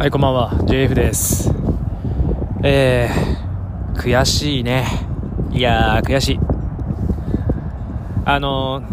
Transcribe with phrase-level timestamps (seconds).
[0.00, 0.52] はい、こんばんは。
[0.62, 1.52] JF です。
[2.62, 4.86] えー、悔しいね。
[5.52, 6.40] いやー、悔しい。
[8.24, 8.86] あのー、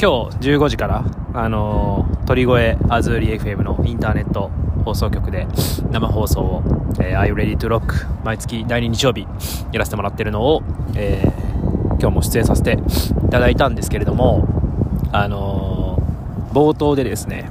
[0.00, 1.04] 今日15時から、
[1.34, 4.50] あのー、鳥越アズーリ FM のインターネット
[4.86, 5.46] 放送局で
[5.90, 6.62] 生放送を、
[7.00, 9.26] えー、Are You Ready to Rock 毎月第2日曜日
[9.72, 10.62] やらせてもらってるのを、
[10.96, 12.78] えー、今日も出演させて
[13.26, 14.48] いただいたんですけれども、
[15.12, 17.50] あのー、冒頭でですね、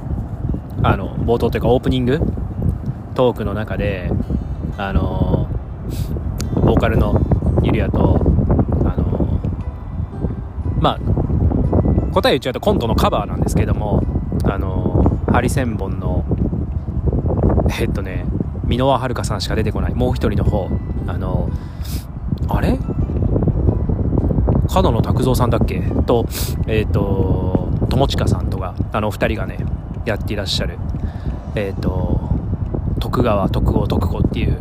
[0.90, 2.20] あの冒頭というかオープニング
[3.14, 4.10] トークの中で
[4.78, 5.48] あの
[6.54, 7.20] ボーカルの
[7.62, 8.18] ゆりやと
[8.84, 9.40] あの
[10.80, 14.02] まあ答え言っちゃうとコントのカバーなんですけども
[14.44, 16.24] あのハリセンボンの
[17.78, 18.24] えっとね
[18.66, 20.68] 箕輪はるかさんしか出てこないもう一人の方
[21.06, 21.50] あの
[22.48, 22.78] あれ？
[24.70, 25.80] 角野卓造さんだっけ？
[26.06, 26.24] と
[26.66, 29.58] えっ、と友近さんとかあのお二人がね
[30.04, 30.78] やっていらっしゃる
[31.54, 32.20] えっ、と
[33.00, 34.58] 徳川徳郷徳子っていう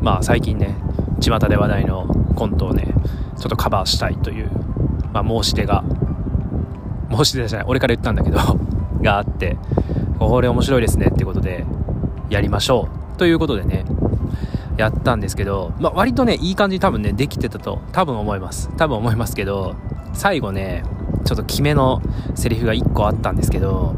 [0.00, 0.76] まあ最近ね
[1.20, 2.94] 巷で話題のコントをね
[3.38, 4.50] ちょっとカバーしたいという、
[5.12, 5.84] まあ、申し出が
[7.10, 8.38] 申し出じゃない俺から言ったんだけど
[9.02, 9.56] があって
[10.18, 11.64] これ面白いですねってことで
[12.30, 13.84] やりましょうということでね
[14.76, 18.70] やったんですけど、まあ、割とねいい感じに多分ねできてたと多分思います。
[18.76, 19.74] 多分思いますけど
[20.12, 20.84] 最後ね
[21.24, 22.00] ちょっと決めの
[22.34, 23.96] セリフが1個あったんですけど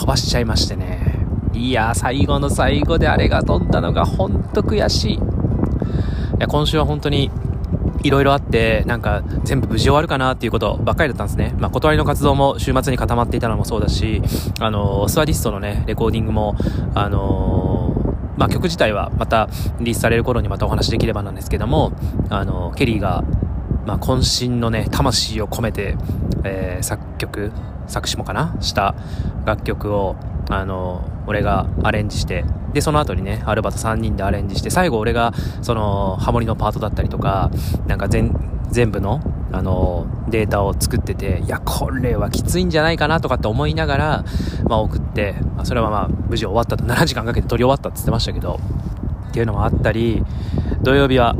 [0.00, 1.26] 飛ばしちゃいましてね。
[1.52, 5.14] いや最後の最後であれが飛んだのが本当悔しい。
[5.14, 5.18] い
[6.38, 7.30] や今週は本当に
[8.02, 14.22] いろいろあってなんか全部無事終わるかなっていうことばっかりだったんですね、まあ、断りの活動も週末に固まっていたのもそうだし
[14.58, 16.56] あのスワディストのねレコーディングも
[16.94, 17.94] あの
[18.38, 21.92] まあ、曲自体はまたリリースされる頃にまたお話できればなんですけども
[22.30, 23.22] あのケリーが
[23.86, 25.96] まあ、渾身のね魂を込めて、
[26.44, 27.52] えー、作曲
[27.86, 28.56] 作詞もかな？
[28.60, 28.94] した
[29.44, 30.16] 楽曲を
[30.48, 35.32] あの俺がアレンジしてでその後にねアルバと3人でアレンジして最後俺が
[35.62, 37.50] そのハモリのパートだったりとか
[37.86, 38.34] なんか全
[38.70, 39.20] 全部の
[39.52, 44.24] あのデータを作ってていやこれはきついんじゃないかなとかって思いながら、
[44.68, 48.60] まあ、送ってそれはまあ無事終わったと7時間かけて撮り終わったって言ってましたけど
[49.30, 50.22] っていうのもあったり
[50.82, 51.34] 土曜日は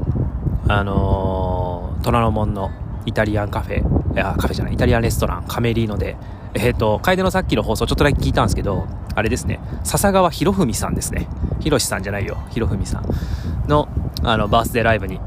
[0.69, 1.30] あのー、
[2.03, 2.71] 虎ノ門の
[3.06, 4.15] イタリアンカフェ。
[4.15, 4.75] いやカフェじゃない。
[4.75, 5.44] イタリアンレストラン。
[5.47, 6.16] カメリーノで。
[6.55, 9.61] えっ、ー、と楓のさっきの放送ちょっとだけ聞いたんですけどあれですね。
[9.84, 11.28] 笹川博文さんですね。
[11.60, 12.39] 博さんじゃないよ。
[12.50, 13.05] 博文さん
[13.69, 13.89] の
[14.22, 15.21] あのバースデーライブに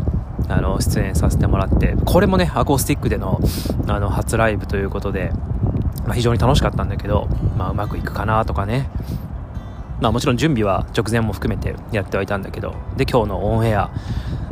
[0.49, 3.39] あの出演させてもらってこれもねアコースティックでの
[3.87, 5.31] あの初ライブということで、
[6.05, 8.89] まあ、非常に楽しかったんだけど、まあ、うまくいくかなとかね。
[10.01, 13.89] まあもちろん準備は直前も含めてやってはいたんだけどで今日のオンエア、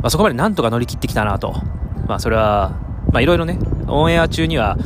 [0.04, 1.54] あ、そこまでなんとか乗り切ってきたなと
[2.06, 2.72] まあそれは
[3.12, 3.58] まあいろいろね
[3.88, 4.76] オンエア中には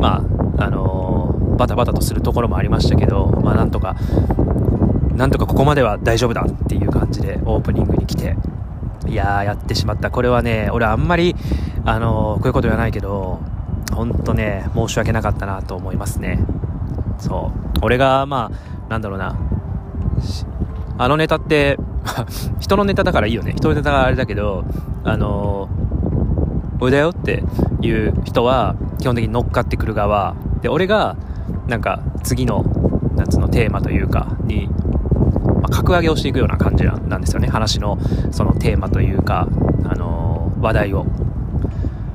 [0.00, 0.22] ま
[0.58, 3.96] ああのー、バタバタとするところもありましたけどまあなんとか
[5.14, 8.36] なんとかここまでは大丈夫だっていう感じでオープニングに来て
[9.06, 10.10] いやーやってしまった。
[10.10, 11.34] これはね俺あんまり
[11.84, 13.40] あのー、こういうこと言わないけど
[13.92, 16.38] 本当ね申し訳なかったなと思いますね。
[17.18, 17.78] そう。
[17.82, 19.36] 俺がまあなんだろうな。
[20.96, 21.78] あのネタって
[22.60, 23.54] 人のネタだからいいよね。
[23.56, 24.64] 人のネタがあれだけど
[25.02, 25.79] あのー、
[26.80, 27.44] 俺だよって
[27.82, 30.34] いう人は基本的に乗っかってくる側。
[30.62, 31.16] で俺が
[31.68, 32.64] なんか次の
[33.16, 37.48] 夏のテーマというかに、まあ、格上げをしていくような感じなんですよね。
[37.48, 37.98] 話の
[38.30, 39.48] そのテーマというか、
[39.84, 41.06] あのー、話題を。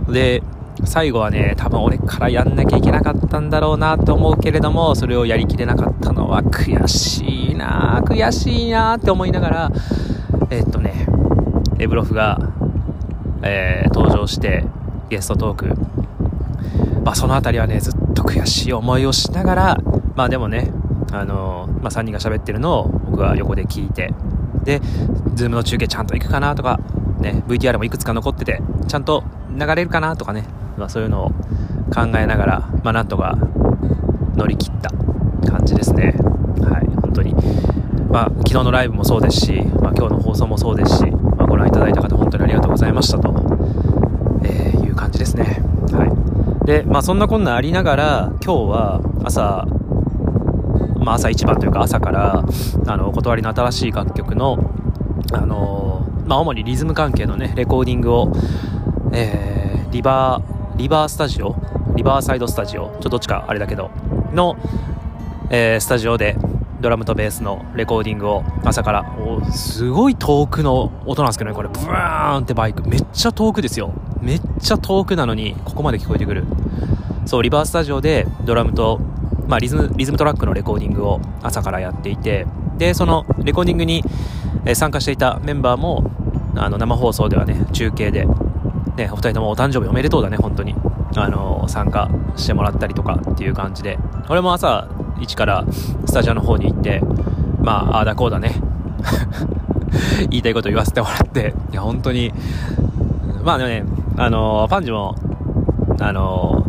[0.09, 0.43] で
[0.83, 9.71] 最後はね多分俺からやんなきゃいけなかったんだろうなと思うけれどもそれをやりきれなかったのは悔しいな悔しいなって思いながら
[10.49, 11.07] え、っとね
[11.79, 12.39] エブロフが、
[13.45, 14.65] えー、登場して
[15.09, 19.77] ゲストトークまあその辺りはねずっと悔しい思いをしながら
[20.15, 20.71] まあでもね
[21.11, 24.11] あのまあ、3人が喋ってるのを僕は横で聞いて
[24.63, 24.81] で
[25.35, 26.79] Zoom の中継ちゃんと行くかなとか
[27.19, 29.23] ね VTR もいくつか残っててちゃんと
[29.57, 30.43] 流れるかなとかね
[30.77, 31.29] まあ、そういうのを
[31.93, 33.37] 考えながら、まあ、なんとか
[34.35, 34.89] 乗り切った
[35.49, 36.15] 感じですね。
[36.61, 37.33] はい、本当に。
[38.09, 43.31] まあ、昨日のライブもそうですし、まあ、今日の放送もそうですし、まあ、ご覧いただいた方、本当にありがとうございましたと、
[45.25, 45.61] ですね。
[45.91, 46.05] は
[46.63, 46.65] い。
[46.65, 49.65] で、まあ、そんなこんなありながら、今日は朝、
[50.99, 52.45] まあ、朝一番というか朝から
[52.87, 54.57] あのお断りの新しい楽曲の、
[55.33, 58.33] あのまあ、主にリズム関係のねレコーディングを、
[59.13, 61.55] えー、リバーリバースタジオ
[61.95, 63.91] リバーサイドスタジオちょっとどっちかあれだけど
[64.33, 64.57] の、
[65.51, 66.35] えー、スタジオで
[66.81, 69.05] ドラムとベースのレコーディングを朝から
[69.51, 73.93] すごい遠くの音なんですけどねこれブーンってバイクめっちゃ遠くですよ
[74.25, 76.45] めっちゃ遠くなのにここまで聞こえてくる。
[77.27, 78.99] そうリバースタジオでドラムと、
[79.47, 84.03] まあ、リズムリズムトラックのレコーディングを朝からやっていてでそのレコーディングに
[84.73, 86.11] 参加していたメンバーも
[86.55, 88.25] あの生放送ではね中継で、
[88.95, 90.75] ね、お二人ともお誕生日おめでとうだね本当に。
[91.17, 93.97] あの参加してもらったりとかっていう感じで。
[94.27, 94.89] 俺も朝
[95.21, 95.65] 一から
[96.05, 97.01] スタジオの方に行って
[97.61, 98.55] まあああだこうだね。
[100.29, 101.53] 言いたいこと言わせてもらって。
[101.71, 102.33] いや本当に
[103.43, 103.85] まあね
[104.17, 105.15] あのパンジも
[105.99, 106.65] あの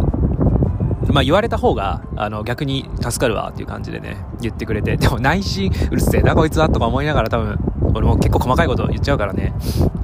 [1.13, 7.59] まあ言われた方が、あの、逆に助かるわっていう感じでね、言ってくれて、でも内心、うるせえなこいつはとか思いながら多分、
[7.95, 9.55] 俺も結構細かいこと言っちゃうからね、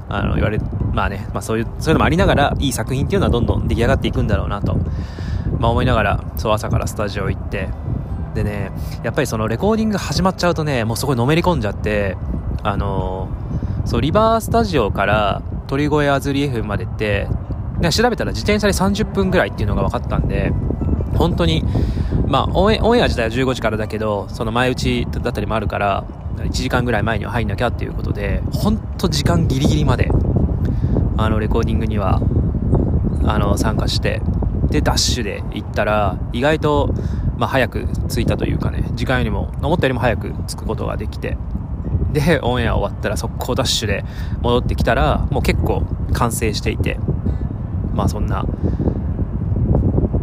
[0.09, 0.59] あの、言われ、
[0.93, 4.77] まあね、まあそういう、そういうのもありながら、いい作品っていうのはどんどん出来上がっていくんだろうなと、
[5.59, 7.69] まあ思いながら、そう朝からスタジオ行って、
[8.35, 8.71] でね、
[9.03, 12.17] やっぱりそのレコーディング始まっちゃうとね、もうそこにのめり込んじゃって、
[12.63, 13.29] あの
[13.85, 15.43] そう、リバースタジオから
[15.73, 17.29] 鳥越アズリ F までって、
[17.81, 20.53] ね、調べたら自転車で30分ぐらいっていうのが分かったんで、
[21.15, 21.65] 本当に、
[22.27, 26.05] まあ、オンエオンエア自体は15時からだけど、その前打ちだったりもあるから、
[26.37, 30.11] 1時間ぐらい前には入んなきゃっていうことで、本当時間ギリギリまで、
[31.17, 32.21] あの、レコーディングには、
[33.25, 34.21] あの、参加して、
[34.69, 36.93] で、ダッシュで行ったら、意外と、
[37.39, 41.39] まあ、早く着いたというかね、時間よりも、思ったよりも早く着くことができて、
[42.13, 44.05] で、オンエア終わったら速攻ダッシュで
[44.43, 45.83] 戻ってきたら、もう結構
[46.13, 46.99] 完成していて、
[47.95, 48.45] まあそんな、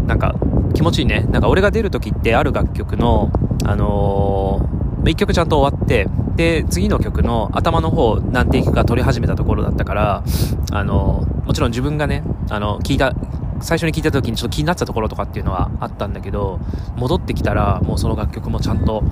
[0.06, 0.36] なんか
[0.74, 1.26] 気持ちいいね。
[1.32, 3.32] なんか俺が出る時ってある楽曲の、
[3.66, 10.24] あのー、1曲ちゃんと終わって、で、次の曲の頭の方何テイクか取り始めたところだったから、
[10.72, 13.14] あのー、もちろん自分がね、あの、聞いた、
[13.62, 16.60] 最初に聞いた時にちょっと気になってたところとかっていうのはあったんだけど、
[16.96, 19.04] 戻ってきたらもうその楽曲もちゃんと、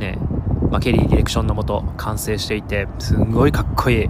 [0.00, 0.18] ね、
[0.70, 4.04] まあ、ケリーディレクションのもと完成していて、すんごいかっこいい。
[4.04, 4.08] い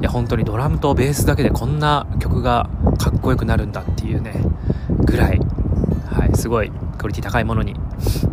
[0.00, 2.68] や、本当にドラムとベースだけでこんな曲が
[2.98, 4.34] かっこよくなるんだっていうね、
[5.04, 5.40] ぐらい
[6.12, 7.74] はい、すごいクオリティ高いものに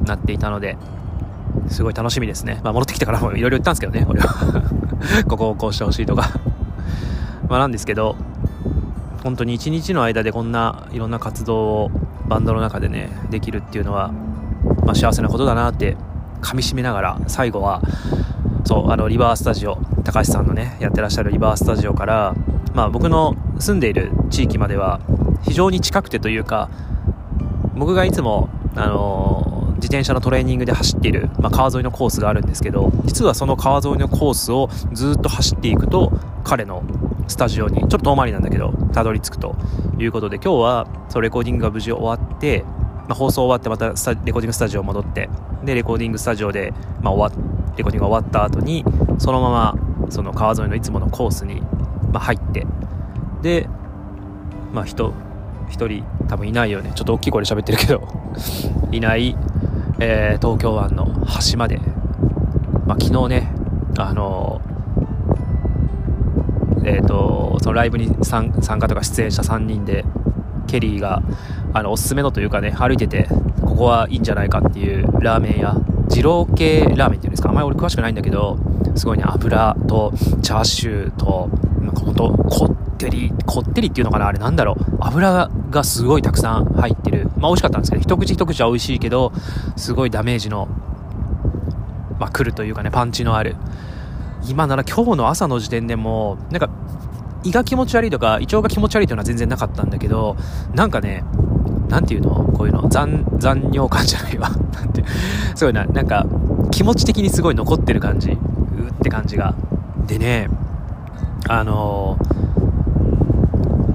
[0.05, 0.77] なっていたので、
[1.69, 2.59] すごい楽しみですね。
[2.63, 4.63] まあ、戻ってきてからもいろいろ言ったんですけどね、俺は
[5.27, 6.29] ここをこうしてほしいとか
[7.47, 8.15] まあ、なんですけど、
[9.23, 11.91] 本当に一日の間でこんないろんな活動を
[12.27, 14.11] バンドの中でね、できるっていうのは、
[14.85, 15.97] まあ、幸せなことだなって
[16.41, 17.81] 噛みしめながら、最後は、
[18.65, 22.35] そう、あの、リバースタジオ、高橋さんのね、やってらっしゃるリバースタジオから、
[22.73, 25.01] まあ僕の住んでいる地域までは
[25.43, 26.69] 非常に近くてというか、
[27.75, 36.11] 僕がいつも、あのー、自転車のトレーニングで走っている、まあ、川沿いのコースがあるんですけど実はその川沿いのコースをずっと走っていくと
[36.43, 36.83] 彼の
[37.29, 39.55] スタジオにちょっと遠回りなんだけどたどり着くと
[39.97, 42.65] いうことで今日はそのレコーディングが無事終わって、
[43.09, 45.29] まあ、放送終わってまたレコーディングスタジオ戻って
[45.65, 46.71] でレコーディングスタジオで、
[47.01, 47.43] まあ、終わ
[47.75, 48.85] レコーディングが終わった後に
[49.17, 51.61] そのままその川沿いのいつものコースに、
[52.13, 52.67] まあ、入って
[53.41, 53.67] で、
[54.73, 55.11] まあ人
[55.69, 56.91] 1人多分いないよね。
[56.95, 58.07] ちょっと大きい声で喋ってるけど
[58.91, 59.35] いない、
[59.99, 61.79] えー、東京湾の端まで、
[62.85, 63.51] まあ、昨日ね
[63.97, 64.61] あの
[66.83, 70.05] えっ、ー、とそのライブに参加とか出演した3人で
[70.67, 71.23] ケリーが
[71.73, 73.27] あのおすすめのというかね歩いてて
[73.61, 75.75] ここはいいんじゃないかっていうラーメン屋
[76.09, 77.49] 二郎系ラーメンっていうんですか？
[77.49, 78.57] あんまり俺詳しくないんだけど
[78.95, 80.11] すごいね油と
[80.41, 81.49] チャーシューと
[81.81, 84.27] なんかほんとこってり、こってりっていうのかな？
[84.27, 84.97] あれなんだろう？
[84.99, 87.29] 油がすごいたくさん入ってる。
[87.37, 89.31] まあ美味しかったんですけど、一口一口は美味しいけど、
[89.77, 90.67] すごいダメージの、
[92.19, 93.55] まあ来るというかね、パンチのある。
[94.49, 96.69] 今なら今日の朝の時点でも、なんか、
[97.43, 100.35] 胃が気持ち悪いとか、胃腸が気持ち悪いというのは全然なかったんだけど、
[100.73, 101.23] なんかね、
[101.89, 102.51] なんていうの？
[102.53, 104.49] こういうの残、残尿感じゃないわ。
[104.73, 105.03] なんて、
[105.55, 106.25] すごいな、なんか、
[106.71, 108.31] 気持ち的にすごい残ってる感じ。
[108.31, 108.39] うっ
[109.01, 109.55] て感じが。
[110.07, 110.49] でね、
[111.47, 112.39] あのー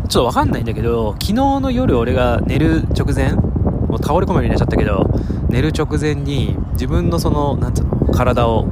[0.08, 5.10] ちょっとわかんないんだけど、昨日の夜俺が寝る直前、もう倒れ込むように寝ちゃったけど、
[5.48, 8.66] 寝る直前に自分のその、なんつうの、体を、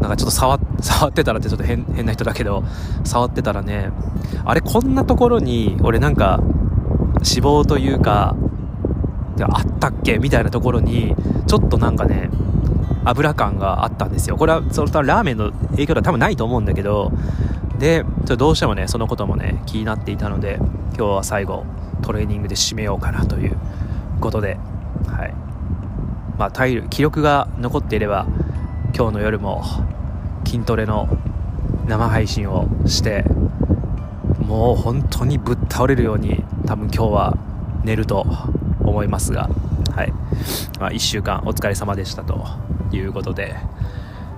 [0.00, 2.64] なんかちょっと触ってたらってちょっと変変な人だけど、
[3.04, 3.90] 触ってたらね、
[4.44, 6.40] あれこんなところに俺なんか
[7.22, 8.34] 脂肪というか、
[9.40, 10.18] あったっけ？
[10.18, 11.14] みたいなところに、
[11.46, 12.30] ちょっとなんかね、
[13.04, 14.36] 油感があったんですよ。
[14.36, 17.12] これは、そのラーメンの影響では多分ないと思うんだけど、
[17.78, 20.56] で、ちょどうしてもね、そのこともね、気になっていたので、
[20.96, 21.64] 今日は最後、
[22.02, 23.56] トレーニングで締めようかなという
[24.20, 24.58] ことで、
[25.06, 25.34] はい。
[26.38, 28.26] まあ、体力、記録が残っていれば、
[28.94, 29.62] 今日の夜も
[30.44, 31.08] 筋トレの
[31.86, 33.24] 生配信をして、
[34.46, 37.36] もう本当にぶっ倒れるように、多分今日は
[37.82, 38.24] 寝ると
[38.78, 39.50] 思いますが、
[39.92, 40.12] はい。
[40.78, 42.46] まあ、1週間お疲れ様でしたと
[42.92, 43.56] いうことで、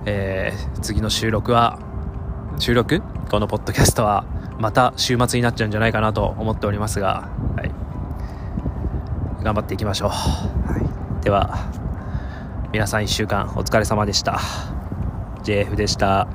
[0.07, 1.77] えー、次の収録は、
[2.57, 3.03] 収録？
[3.29, 4.25] このポッドキャストは
[4.57, 7.71] また週末になっちゃうんじゃないかなと思っておりますが、はい、
[9.43, 11.71] 頑張っていきましょう、はい、では
[12.71, 14.39] 皆さん1週間お疲れ様でした。
[15.43, 16.27] JF でした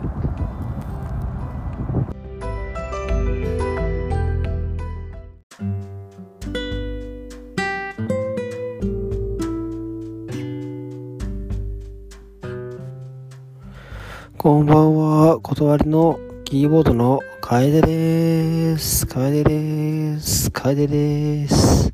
[14.48, 19.06] こんばんは、断りのキーボードの楓です。
[19.06, 20.50] 楓です。
[20.50, 21.92] 楓です。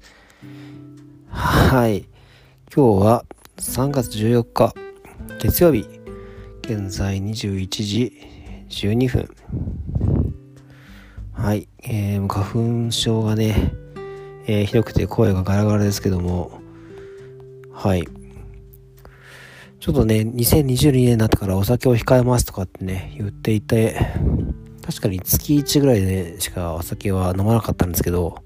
[1.30, 2.06] はい。
[2.72, 3.24] 今日は
[3.56, 4.72] 3月14日、
[5.40, 5.84] 月曜日、
[6.62, 8.12] 現在21時
[8.68, 9.28] 12分。
[11.32, 11.66] はい。
[11.82, 13.72] えー、花粉症がね、
[14.46, 16.60] えー、ひどくて声がガラガラですけども、
[17.72, 18.04] はい。
[19.84, 24.14] ちょっとね、2022年になってからお酒を控えますとかってね、言っていて、
[24.82, 28.42] 確かに月1ぐらいでしかお酒は飲まなかったんですけど、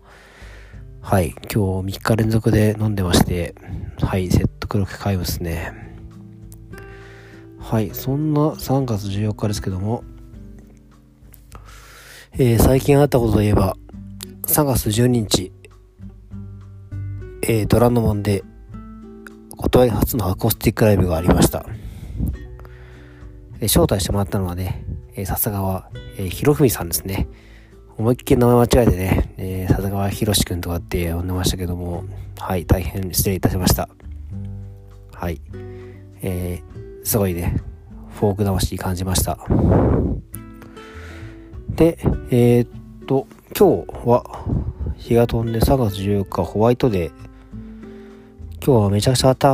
[1.00, 3.54] はい、今日3日連続で飲んでまして、
[4.02, 5.96] はい、説得力皆無ですね。
[7.60, 10.02] はい、そんな3月14日ですけども、
[12.32, 13.76] えー、最近あったことといえば、
[14.42, 15.52] 3月12日、
[17.42, 18.42] えー、ドラノモンで、
[19.68, 21.66] 断り初のアコースティックライブがありました。
[23.60, 24.84] え、招待してもらったのはね、
[25.14, 27.28] え、笹川、えー、博文さんですね。
[27.98, 32.04] 思いっきり名前間違えてね、えー、笹川博くんとかって呼んでましたけども、
[32.38, 33.90] はい、大変失礼いたしました。
[35.12, 35.40] はい。
[36.22, 37.60] えー、すごいね、
[38.10, 39.38] フォーク魂感じました。
[41.70, 41.98] で、
[42.30, 42.68] えー、っ
[43.06, 43.26] と、
[43.58, 44.24] 今日は
[44.96, 47.27] 日が飛んで3月14日ホワイトデー。
[48.60, 49.50] 今日はめちゃくちゃ暖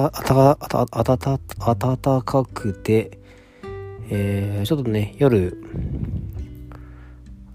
[2.23, 3.19] かくて、
[4.09, 5.57] えー、ちょっとね、夜、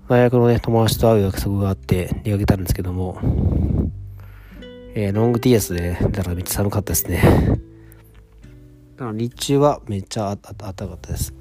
[0.07, 3.19] 大学のね、友達と会う約束があって出かけたんですけども、
[4.95, 7.21] えー、ロング TS で、ね、だからめっちゃ寒かったですね。
[8.95, 11.33] だから日中はめっちゃあったかったです。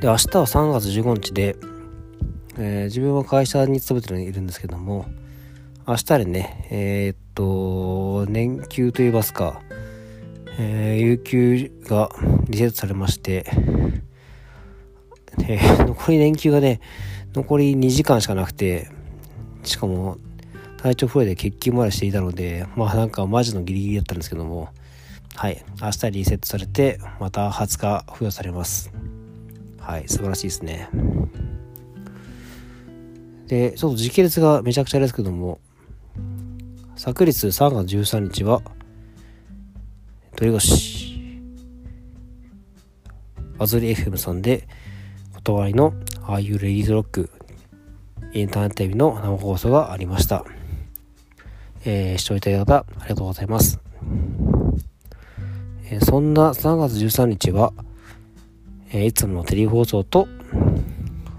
[0.00, 1.56] で、明日は3月15日で、
[2.58, 5.06] えー、自分は会社に勤めているんですけども、
[5.84, 9.60] 明日でね、えー、っと、年休といいますか、
[10.56, 12.08] えー、有給が
[12.48, 13.50] リセットされまして、
[15.40, 16.80] えー、 残り連休がね、
[17.34, 18.90] 残り2時間しかなくて、
[19.64, 20.18] しかも、
[20.76, 24.68] 体調不良で欠勤までしていたので、まあなんかマジのギリギリだったんですけども、
[25.34, 28.92] はい、明日リセットされて、また20日付与されます。
[29.80, 30.88] はい、素晴らしいですね。
[33.48, 35.58] で、ちょっと時系列がめちゃくちゃですけども、
[37.04, 38.62] 昨日3月13日は、
[40.36, 40.64] 鳥越、
[43.58, 44.68] アズリ FM さんで、
[45.34, 47.28] 断りのああいうレディーズロック
[48.32, 50.44] インターネットテレビの生放送がありました。
[51.84, 53.80] えー、視聴いただいた方ありがとうございます。
[55.90, 57.72] えー、そんな3月13日は、
[58.92, 60.28] えー、いつものテレビ放送と、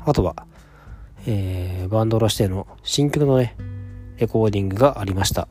[0.03, 0.45] あとは、
[1.25, 3.55] えー、バンドロしての新曲のね、
[4.17, 5.47] レコーディングがありました。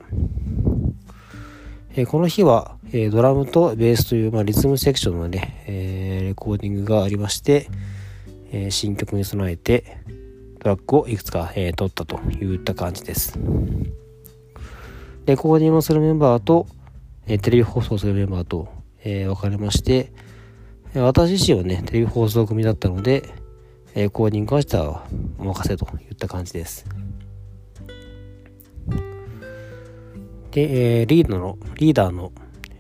[1.95, 7.69] え、この日は、え、ドラムとベースという、まあ、リズムセクションのね、え、レコーディングがありまして、
[8.51, 9.99] え、新曲に備えて
[10.63, 13.37] トラックをいくつか、えー、撮ったといった感じです。
[15.27, 16.67] レコーディングをするメンバーと、
[17.27, 18.69] え、テレビ放送するメンバーと、
[19.03, 20.13] えー、分かれまして、
[20.95, 23.29] 私自身はね、テレビ放送組だったので、
[23.95, 25.05] レコーディングはしたら
[25.39, 26.87] お任せといった感じです。
[30.53, 32.33] で、えー、リードの、リーダーの、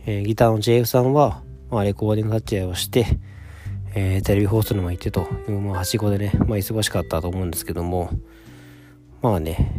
[0.06, 3.18] えー、ギターの JF さんは、まあ、レコーディング立ち会いをして、
[3.94, 8.10] えー、テレビ放送にも行ってという、まあ、はしごでね、まあ、忙しかったと思うんですけども、
[9.22, 9.72] まあね、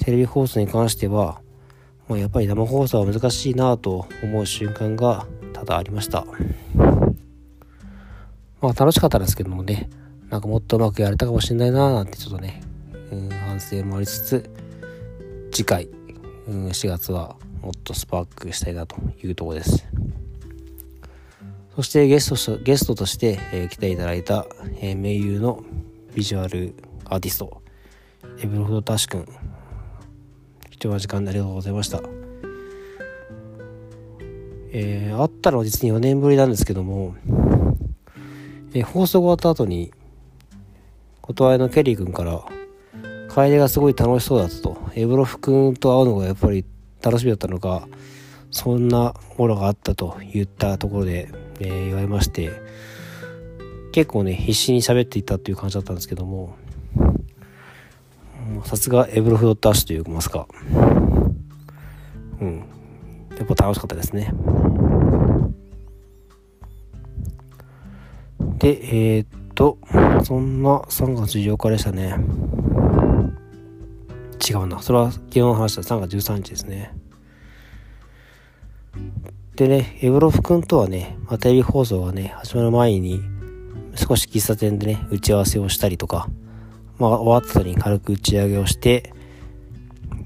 [0.00, 1.40] テレビ放送に関しては、
[2.08, 6.24] まあ、やっぱり生放送は難しいなと思う瞬間が多々ありました。
[8.60, 9.88] まあ楽しかったですけどもね、
[10.30, 12.62] なんかもっとうまくやれたかもしれないなーなんてちょっとね、
[13.12, 14.50] うん、反省もありつつ、
[15.52, 15.88] 次回、
[16.48, 19.86] うん、4月はもっとスパークしたいなというところです。
[21.76, 24.46] そしてゲストゲストとして、えー、来ていただいた、
[24.80, 25.62] えー、名優の
[26.14, 26.74] ビジュアル
[27.04, 27.62] アーティスト、
[28.40, 29.26] エブロフドタシ君。
[30.70, 32.00] 貴重な時間ありがとうございました。
[34.70, 37.14] えー、会ったのは実に4年ぶりなんですけども、
[38.72, 39.92] えー、放送終わった後に、
[41.20, 42.44] 断りのケリー君から、
[43.38, 44.76] 楓がすごい楽しそうだったと。
[44.94, 46.64] エブロフ君と会うのがやっぱり
[47.00, 47.86] 楽しみだったのか、
[48.50, 51.30] そんなオーラがあったと言ったところで、
[51.60, 52.50] えー、言われまして、
[53.92, 56.56] 結構ね、必死に喋っていたという感じだったんですけども、
[58.64, 60.48] さすがエブロフ・ドット・アッシュと言いますか、
[62.40, 62.64] うん、
[63.36, 64.32] やっぱ楽しかったですね。
[68.58, 69.78] で、えー、っと、
[70.24, 72.16] そんな3月14日でしたね。
[74.48, 74.80] 違うな。
[74.80, 75.82] それは昨日の話だ。
[75.82, 76.94] 3月13日ですね。
[79.56, 83.20] でね、エブロフ君とはね、まあ、テレビ放送がね、始まる前に、
[83.96, 86.28] 少し喫茶店でね、打ち合わせをしたりとか、
[86.98, 89.12] まあ、終わった後に軽く打ち上げをして、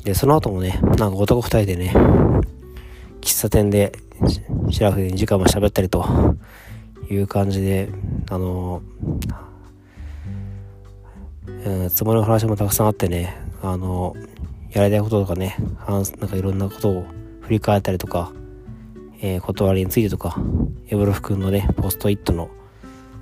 [0.05, 1.95] で、その後もね、なんか男二人でね、
[3.23, 3.93] 喫茶店で、
[4.71, 6.37] シラフで2時間も喋ったりと
[7.11, 7.89] いう感じで、
[8.29, 14.17] あのー、うん、つもりの話もたくさんあってね、あの、
[14.73, 15.57] やりたいこととかね、
[15.89, 17.05] なんかいろんなことを
[17.43, 18.33] 振り返ったりとか、
[19.21, 20.37] えー、断りについてとか、
[20.89, 22.51] エブロフ君のね、ポストイットの、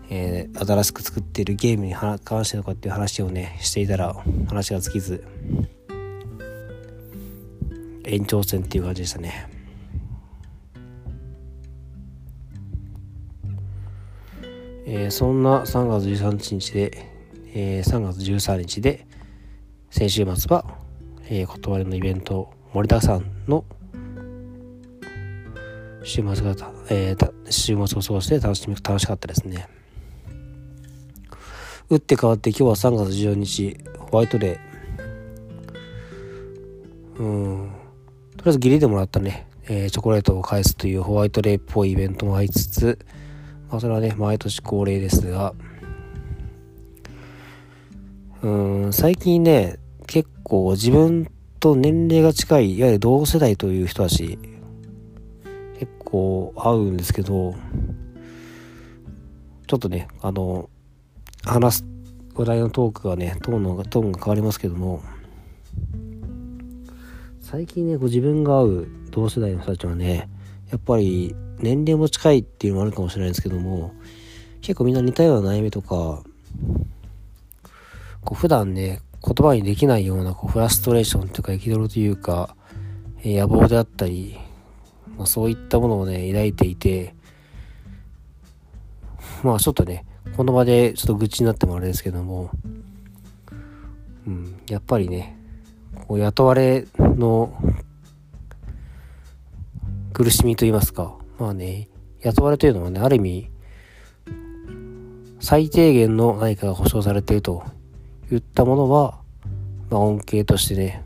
[0.09, 4.14] えー、新しく作っているゲームに関してとかっていう話をね、していたら、
[4.49, 5.25] 話が尽きず、
[8.04, 9.47] 延長戦っていう感じでしたね。
[14.87, 17.06] えー、そんな3月13日で、
[17.52, 19.06] えー、3月13日で、
[19.90, 20.64] 先週末は、
[21.28, 23.64] えー、断りのイベント盛りだくさんの
[26.04, 26.54] 週末が、
[26.88, 29.68] えー、週末を過ごして楽しみ楽しかったですね。
[31.88, 37.18] 打って変わって今日は3月14日ホワイトデー。
[37.18, 37.73] うん。
[38.37, 42.99] とりあえずギリでもらったね、えー、チョコレートを返すというホワイトデーっぽいイベントもありつつ、
[43.68, 45.52] まあ、それはね毎年恒例ですが
[48.42, 48.49] う
[48.88, 54.38] ん最近ね結構自分と年齢が近いいわゆる同世代という人たち
[55.78, 57.54] 結構会うんですけど
[59.66, 60.70] ちょっとねあの
[61.44, 61.85] 話す
[62.35, 65.02] 話題のトークがねトーンのトーンが変わりますけども
[67.40, 70.31] 最近ねこう自分が会う同世代の人たちはね
[70.70, 73.92] やっぱり年齢も近いっていうのもあるかもしれないんですけども
[74.62, 76.22] 結構みんな似たような悩みとか
[78.24, 82.56] こう普段ね言葉にできないようなこうフラストレーションというか憤りというか、
[83.22, 84.38] え野望であったり
[85.20, 87.14] まあ、そういったものをね、抱いていて、
[89.42, 92.50] まあちょっとね、この場でちょっと愚痴になってもあれですけども、
[94.26, 95.37] うん、やっぱりね、
[96.09, 97.52] こう雇われの
[100.14, 101.90] 苦しみと言いますか、まあね、
[102.22, 103.50] 雇われというのはね、ある意味、
[105.38, 107.62] 最低限の何かが保障されていると
[108.35, 109.21] いったものは、
[109.90, 111.05] まあ、恩恵としてね、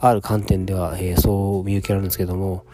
[0.00, 2.64] ある観点では、えー、そう見受けられるんですけども、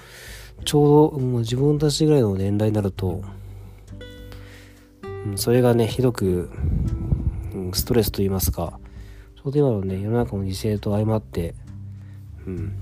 [0.65, 3.23] ちょうどもう自分たちぐらいの年代になると、
[5.27, 6.51] うん、それがね、ひどく、
[7.55, 8.79] うん、ストレスと言いますか、
[9.37, 11.55] ちょうど今のね、世の中の時勢と相まって、
[12.47, 12.73] うん、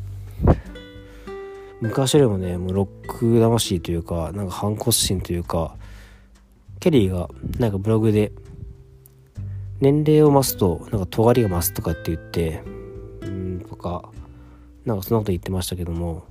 [1.81, 5.77] 昔よりもね、もうロック魂というか、なんか反骨心というか、
[6.81, 7.29] ケリーが
[7.59, 8.33] なんかブログで、
[9.83, 12.63] 年齢を増すと、なんか尖りが増すとかって言って、
[13.23, 14.11] うん、とか、
[14.85, 16.23] なんかそんなこと言ってましたけども、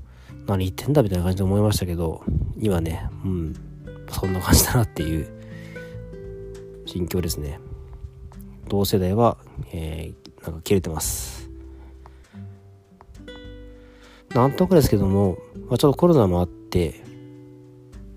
[0.47, 2.23] 何言ってんだみたいな感じで思いましたけど、
[2.57, 3.53] 今ね、うん、
[4.07, 5.27] そんな感じだなっていう
[6.85, 7.59] 心境ですね。
[8.69, 9.37] 同世代は、
[9.73, 11.49] えー、なんか切れてます。
[14.33, 15.37] なんとかですけども、
[15.67, 17.03] まあ、ちょっとコロナもあって、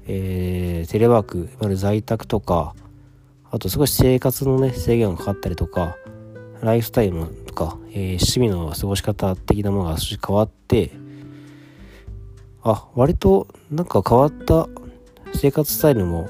[0.06, 2.76] えー、テレワーク、いわゆる在宅とか、
[3.54, 5.96] あと少し生活のね、制限がかかったりとか、
[6.60, 10.90] ライフスタイルとか、えー、趣味の過ごし方的なものが少し変わって、
[12.64, 14.68] あ、割となんか変わった
[15.36, 16.28] 生活スタイルも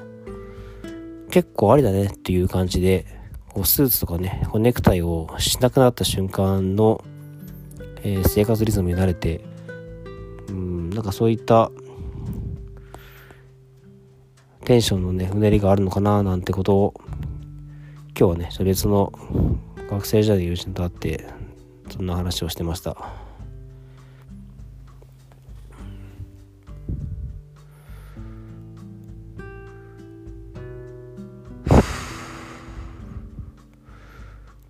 [1.30, 3.06] 結構ありだねっていう感じで、
[3.48, 7.02] こうスーツとかね、こうネクタイをしなくなった瞬間の、
[8.02, 9.42] えー、生活リズムに慣れて、
[10.50, 11.70] うん、なんかそういった
[14.64, 17.00] テンションのね、うねりがあるのかななんてことを、
[18.16, 19.12] 今日はね、別の
[19.90, 21.26] 学生時代で友人と会って
[21.90, 22.96] そんな話をしてました。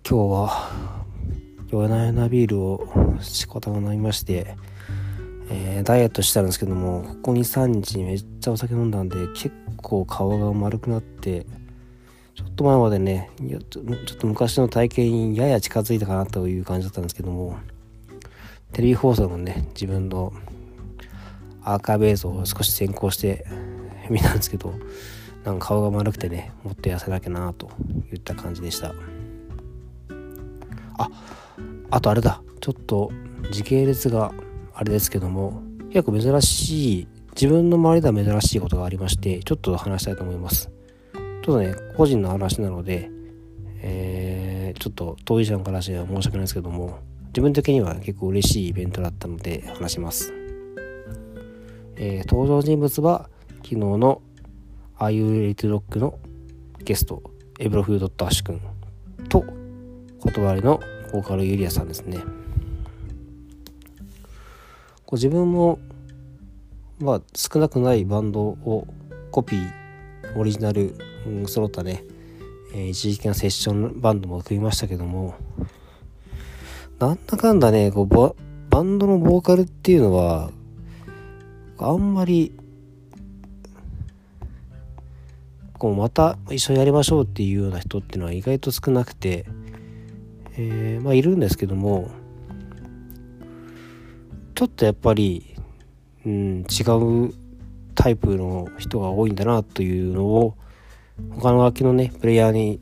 [0.07, 0.71] 今日は
[1.69, 2.87] 夜な夜なビールを
[3.21, 4.55] しこたま飲みまして、
[5.51, 11.45] えー、ダイエットしたんですけどもここ23日めっちゃお酒飲んだんで結構顔が丸くなって
[12.35, 13.61] ちょっと前までねちょっ
[14.17, 17.57] と昔の体型にやや近づいたかなという感じだったんですけども
[18.73, 20.33] テレビ放送のね自分の
[21.63, 23.45] アーカイブ映像を少し先行して
[24.09, 24.73] 見たんですけど
[25.45, 27.71] なんか顔が丸くてねもっと痩せなきゃなと
[28.11, 28.93] いった感じでした。
[30.97, 31.09] あ
[31.91, 32.41] あとあれだ。
[32.61, 33.11] ちょっと
[33.51, 34.33] 時系列が
[34.73, 40.74] あれですけども結構珍しい自分の周りでは珍しいことがありましてちょっと話したいと思います。
[41.45, 43.11] ちょっとね個人の話なので、
[43.83, 50.33] えー、ちょっと当事者の話では申し訳ないですけども自分的には結構嬉しいイベントだったので話します、
[51.97, 54.23] えー、登場人物は昨日の
[54.97, 56.17] Are You Ready to Rock の
[56.79, 57.21] ゲスト
[57.59, 58.61] エブロフードットアッシュ君
[59.29, 59.45] と
[60.21, 60.79] 断りの
[61.13, 62.17] ボーカルユリアさんですね。
[65.05, 65.77] こう自分も
[66.99, 68.87] まあ少なくないバンドを
[69.29, 69.85] コピー
[70.35, 72.03] オリジナル、うん、揃ったね、
[72.73, 75.35] えー、一時期のセッションバンドも組みましたけども。
[76.99, 78.33] なんだかんだねこうバ
[78.69, 80.49] バンドのボーカルっていうのは
[81.77, 82.53] あんまり
[85.77, 89.45] こうまた一緒にやりましょうっていうような人っていうのは意外と少なくて、
[90.53, 92.09] えー、まあいるんですけども
[94.55, 95.55] ちょっとやっぱり
[96.25, 97.33] うん、違う
[97.93, 100.57] タイプの人が多いんだなというのを
[101.39, 102.79] 他の楽器のねプレイヤーに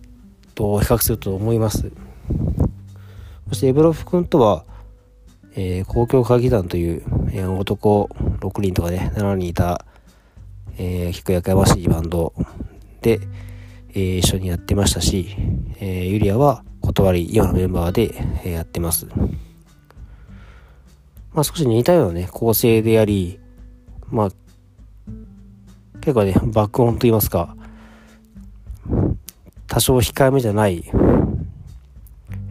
[0.55, 1.91] と比較すると思います。
[3.49, 4.65] そしてエブロフ君とは、
[5.55, 9.85] えー、公共歌劇団という、えー、男6人とかね7人いた、
[10.77, 12.33] えー、結構やかましいバンド
[13.01, 13.19] で、
[13.89, 15.35] えー、一緒にやってましたし、
[15.79, 19.07] えー、ユリアは断り今のメンバーで、えー、やってます。
[21.33, 23.39] まあ少し似たようなね、構成であり、
[24.09, 24.29] まあ、
[25.99, 27.55] 結構ね、爆音と言いますか、
[29.67, 30.83] 多少控えめじゃない、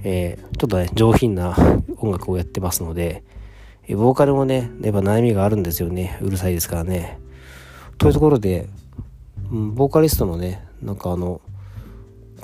[0.05, 1.57] えー、ちょっとね、上品な
[1.98, 3.22] 音楽をやってますので、
[3.87, 6.18] えボーカルもね、やっぱ悩みがあるんですよね。
[6.22, 7.18] うるさいですからね。
[7.98, 8.68] というところで、
[9.51, 11.40] うん、ボーカリストのね、なんかあの、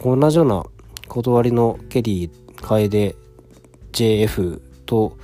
[0.04, 0.64] 同じような
[1.08, 3.16] 断りのケリー、楓、
[3.92, 5.18] JF と、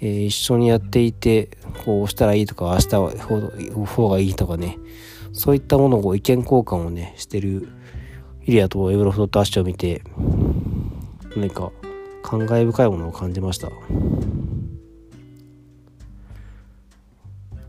[0.00, 1.50] えー、一緒にやっていて
[1.84, 4.78] こうしたらいいとか明日は方がいいとかね
[5.32, 7.68] そういったものを意見交換をねしてる
[8.48, 10.02] イリアとエブロフトとアッシュを見て
[11.36, 11.70] 何か
[12.22, 13.68] 感慨深いものを感じました。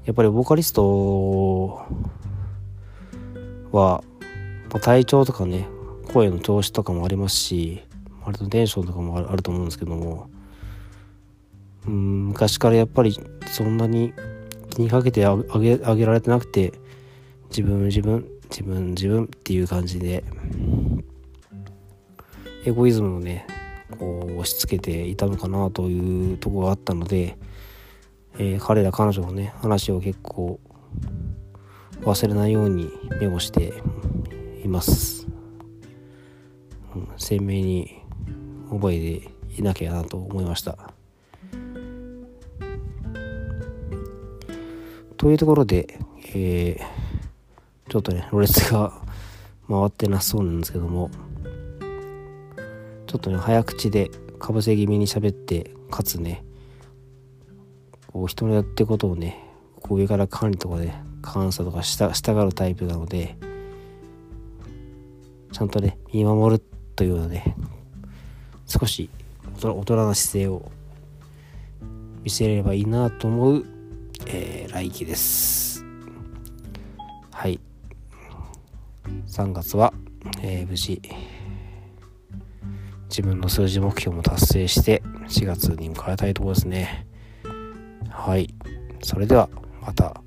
[0.06, 1.86] やっぱりボーカリスト
[3.74, 4.02] は、
[4.72, 5.68] まあ、体調とかね
[6.14, 7.84] 声の調子とかもありますし
[8.24, 10.30] 割とテンションとかもあると思うんですけども
[11.86, 14.14] うん昔からやっぱりそんなに
[14.70, 16.72] 気にかけてあげあげられてなくて
[17.50, 20.24] 自分自分自分自分っていう感じで
[22.66, 23.46] エゴイズムをね
[23.98, 27.38] こう押し付けていたのかなというところがあったので、
[28.34, 30.60] えー、彼ら彼女のね話を結構
[32.02, 33.74] 忘れないようにメモして
[34.64, 35.28] います、
[36.96, 38.02] うん、鮮明に
[38.70, 40.94] 覚えていなきゃなと思いました。
[45.18, 46.00] というところで、
[46.34, 47.09] えー、
[47.90, 48.94] ちょっとね、ろれが
[49.68, 51.10] 回ってなそうなんですけども、
[53.08, 56.44] ちょっとね、早口でかぶせ気味に喋って、かつね、
[58.08, 59.44] こう人のやってることをね、
[59.82, 63.36] こう上から管理とかね、監査とかした従うタイプなので、
[65.52, 66.64] ちゃんとね、見守る
[66.96, 67.56] というようなね、
[68.68, 69.10] 少し
[69.62, 70.72] 大人な姿勢を
[72.24, 73.66] 見せれればいいなと思う
[74.28, 75.84] えー、来期です。
[77.32, 77.60] はい。
[79.30, 79.94] 3月は、
[80.42, 81.02] えー、無事
[83.10, 87.08] 自分の数字目標も達成して4月に迎えたいところですね。
[88.10, 88.54] はい。
[89.02, 89.50] それでは
[89.82, 90.22] また。